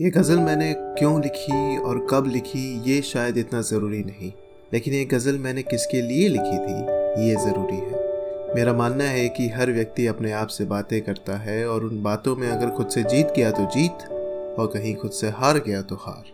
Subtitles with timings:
[0.00, 4.30] ये गज़ल मैंने क्यों लिखी और कब लिखी, ये शायद इतना ज़रूरी नहीं।
[4.72, 9.48] लेकिन ये गज़ल मैंने किसके लिए लिखी थी, ये ज़रूरी है। मेरा मानना है कि
[9.48, 13.02] हर व्यक्ति अपने आप से बातें करता है और उन बातों में अगर खुद से
[13.02, 14.02] जीत गया तो जीत
[14.58, 16.24] और कहीं खुद से हार गया तो हार।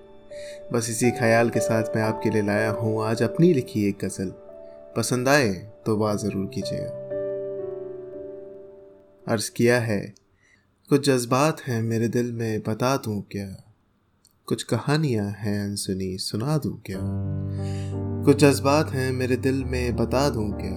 [0.72, 4.32] बस इसी ख्याल के साथ मैं आपके लिए लाया हूँ आज अपनी लिखी एक गज़ल।
[4.96, 5.52] पसंद आए
[5.86, 6.88] तो वाह ज़रूर कीजिएगा।
[9.27, 10.00] अर्ज़ किया है
[10.91, 13.75] कुछ जज्बात हैं मेरे दिल में, बता दूँ क्या?
[14.46, 16.98] कुछ कहानियाँ हैं अनसुनी, सुना दूँ क्या?
[18.24, 20.77] कुछ जज्बात हैं मेरे दिल में, बता दूँ क्या?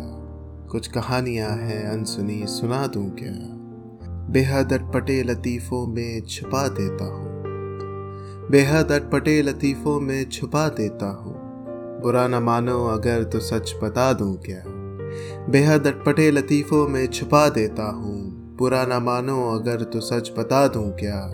[0.71, 3.31] कुछ कहानियाँ हैं अनसुनी, सुना दूँ क्या?
[4.29, 7.43] बेहद अटपटे लतीफ़ों में छुपा देता हूँ।
[8.51, 11.33] बेहद अटपटे लतीफ़ों में छुपा देता हूँ।
[12.01, 14.63] बुरा न मानो, अगर तो सच बता दूँ क्या?
[15.51, 20.91] बेहद अटपटे लतीफ़ों में छुपा देता हूँ। बुरा ना मानो अगर तो सच बता दूँ
[20.91, 21.31] क्या?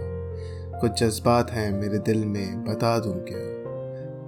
[0.79, 3.37] कुछ जज्बात हैं मेरे दिल में, बता दूँ क्या?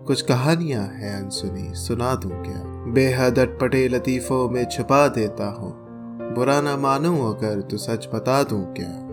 [0.05, 2.63] कुछ कहानियाँ हैं अनसुनी, सुना दूँ क्या?
[2.93, 5.73] बेहद अटपटे लतीफ़ों में छुपा देता हूँ।
[6.35, 9.11] बुरा ना मानो अगर तो सच बता दूँ क्या?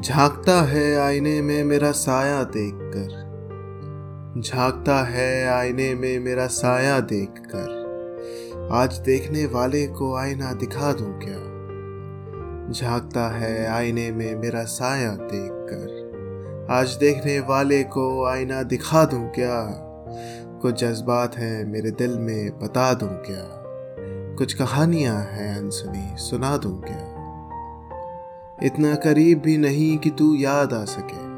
[0.00, 3.24] झांकता है आईने में मेरा साया देखकर।
[4.40, 7.84] झांकता है आईने में मेरा साया देखकर।
[8.72, 11.53] आज देखने वाले को आईना दिखा दूँ क्या?
[12.70, 16.04] झांकता है आईने में मेरा साया देखकर।
[16.70, 19.80] आज देखने वाले को आईना दिखा दूँ क्या?
[20.62, 23.64] कुछ जज्बात हैं मेरे दिल में, बता दूँ क्या?
[24.38, 27.14] कुछ कहानियाँ हैं अनसुनी, सुना दूँ क्या?
[28.62, 31.34] इतना करीब भी नहीं कि तू याद आ सके।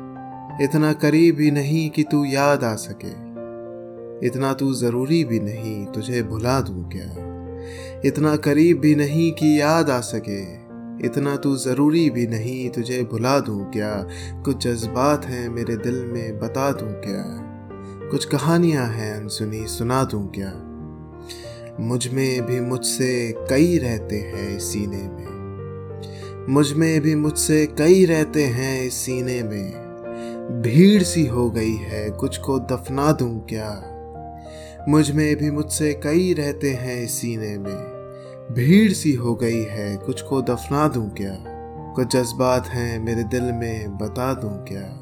[0.65, 3.27] इतना करीब भी नहीं कि तू याद आ सके।
[4.27, 7.27] इतना तू ज़रूरी भी नहीं, तुझे भुला दूँ क्या?
[8.05, 10.66] इतना करीब भी नहीं कि याद आ सके।
[11.05, 14.08] इतना तू ज़रूरी भी नहीं तुझे भुला दूँ क्या?
[14.42, 17.42] कुछ जज्बात हैं मेरे दिल में, बता दूँ क्या?
[18.11, 20.62] कुछ कहानियाँ हैं अनसुनी, सुना दूँ क्या?
[21.80, 25.36] मुझमें भी मुझसे कई रहते हैं इस सीने में।
[26.48, 29.86] मुझमें भी मुझसे कई रहते हैं इस सीने में।
[30.62, 33.92] भीड़ सी हो गई है, कुछ को दफना दूँ क्या?
[34.89, 37.95] मुझमें भी मुझसे कई रहते हैं इस सीने में।
[38.52, 41.45] भीड़ सी हो गई है, कुछ को दफना दूँ क्या?
[41.96, 45.01] कुछ जज्बात हैं मेरे दिल में, बता दूँ क्या?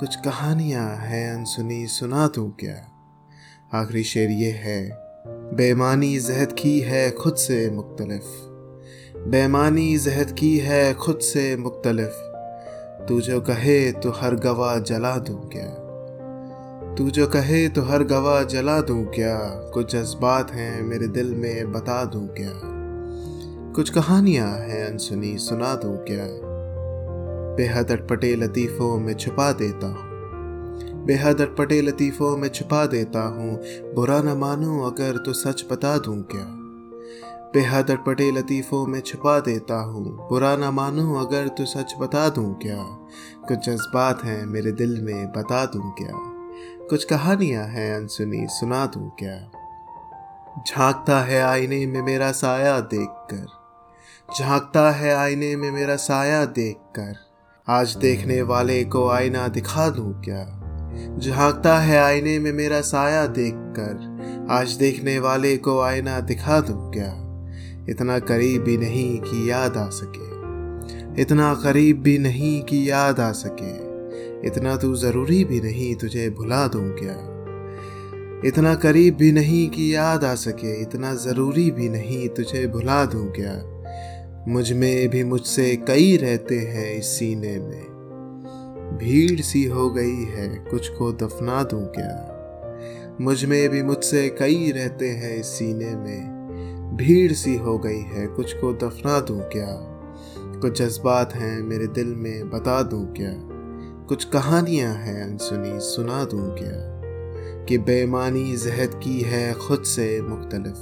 [0.00, 2.90] कुछ कहानियाँ हैं अनसुनी, सुना दूँ क्या?
[3.74, 4.90] आखिरी शेर ये है,
[5.28, 8.22] बेमानी जहद की है खुद से मुख्तलफ।
[9.28, 12.30] बेमानी जहद की है खुद से मुख्तलफ।
[13.08, 15.83] तू जो कहे तो हर गवाह जला दूँ क्या?
[16.98, 19.38] तू जो कहे तो हर गवाह जला दूँ क्या?
[19.74, 22.60] कुछ जज्बात हैं मेरे दिल में, बता दूँ क्या?
[23.72, 26.26] कुछ कहानियाँ हैं अनसुनी, सुना दूँ क्या?
[27.56, 30.04] बेहद अटपटे लतीफ़ों में छुपा देता हूँ।
[31.04, 33.58] बेहद अटपटे लतीफ़ों में छुपा देता हूँ।
[33.94, 36.46] बुरा न मानो अगर तो सच बता दूँ क्या?
[37.54, 42.54] बेहद अटपटे लतीफ़ों में छुपा देता हूँ। बुरा ना मानो अगर तो सच बता दूँ
[42.54, 42.84] क्या?
[43.48, 46.33] कुछ जज्बात हैं मेरे दिल में, बता दूँ क्या?
[46.90, 49.50] कुछ कहानियाँ हैं अनसुनी, सुना दूँ क्या?
[50.68, 53.46] झांकता है आईने में मेरा साया देखकर।
[54.38, 57.16] झांकता है आईने में मेरा साया देखकर।
[57.68, 60.44] आज देखने वाले को आईना दिखा दूँ क्या?
[61.18, 64.14] झांकता है आईने में मेरा साया देखकर।
[64.50, 67.12] आज देखने वाले को आईना दिखा दूँ क्या?
[67.88, 70.34] इतना करीब भी नहीं कि याद आ सके।
[71.22, 73.93] इतना करीब भी नहीं कि याद आ सके।
[74.44, 77.30] इतना तू ज़रूरी भी नहीं तुझे भुला दूँ क्या?
[78.44, 83.32] इतना करीब भी नहीं कि याद आ सके, इतना ज़रूरी भी नहीं तुझे भुला दूँ
[83.32, 83.70] क्या?
[84.48, 87.94] मुझमें भी मुझसे कई रहते हैं इस सीने में।
[88.98, 92.30] भीड़ सी हो गई है, कुछ को दफना दूँ क्या?
[93.20, 96.34] मुझमें भी मुझसे कई रहते हैं इस सीने में।
[96.96, 99.90] भीड़ सी हो गई है, कुछ को दफना दूँ क्या?
[100.60, 103.53] कुछ जज्बात हैं मेरे दिल में, बता दूँ क्या?
[104.08, 106.94] कुछ कहानियाँ हैं अनसुनी, सुना दूँ क्या?
[107.64, 110.74] कि बेमानी जहद की है खुद से मुख्तलफ।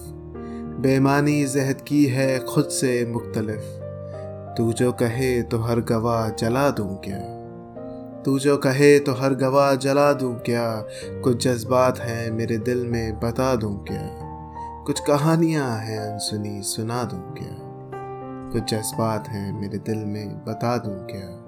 [0.80, 3.62] बेमानी जहद की है खुद से मुख्तलफ।
[4.58, 7.18] तू जो कहे तो हर गवाह जला दूँ क्या?
[8.22, 10.86] तू जो कहे तो हर गवाह जला दूँ क्या?
[11.20, 14.18] कुछ जज्बात हैं मेरे दिल में बता दूँ क्या?
[14.86, 17.58] कुछ कहानियाँ हैं अनसुनी, सुना दूँ क्या?
[18.52, 21.41] कुछ जज्बात हैं मेरे दिल में बता दूँ क्या?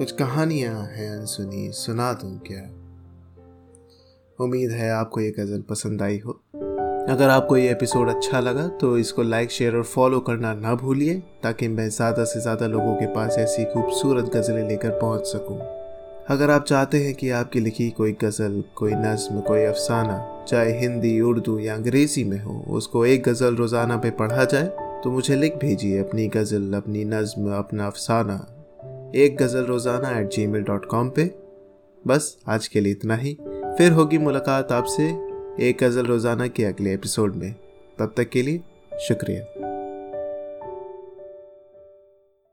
[0.00, 2.60] कुछ कहानियाँ हैं अनसुनी सुना दूँ क्या?
[4.38, 6.32] उम्मीद है आपको ये गज़ल पसंद आई हो।
[7.08, 11.14] अगर आपको ये एपिसोड अच्छा लगा तो इसको लाइक शेयर और फॉलो करना ना भूलिए,
[11.42, 15.58] ताकि मैं ज़्यादा से ज़्यादा लोगों के पास ऐसी खूबसूरत गज़लें लेकर पहुँच सकूँ।
[16.28, 21.20] अगर आप चाहते हैं कि आपकी लिखी कोई गज़ल, कोई नज्म, कोई अफसाना, चाहे हिंदी,
[21.20, 24.70] उर्दू या अंग्रेज़ी में हो, उसको एक गज़ल रोज़ाना पे पढ़ा जाए
[25.04, 28.46] तो मुझे लिख भेजिए अपनी गज़ल, अपनी नज्म, अपना अफसाना।
[29.14, 31.30] एक गज़ल रोज़ाना at Gmail dot com पर
[32.06, 33.36] बस, आज के लिए इतना ही।
[33.78, 35.04] फिर होगी मुलाकात आपसे
[35.68, 37.54] एक गज़ल रोज़ाना के अगले एपिसोड में।
[37.98, 38.60] तब तक के लिए
[39.08, 39.59] शुक्रिया।